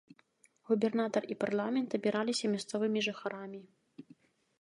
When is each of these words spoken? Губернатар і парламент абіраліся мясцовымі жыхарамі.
Губернатар 0.69 1.23
і 1.35 1.37
парламент 1.43 1.89
абіраліся 1.97 2.45
мясцовымі 2.55 2.99
жыхарамі. 3.09 3.61